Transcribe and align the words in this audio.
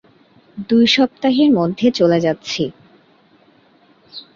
দুই 0.69 0.85
সপ্তাহের 0.87 1.49
মধ্যে 1.51 1.87
চলে 1.91 2.17
যাচ্ছি। 2.19 2.63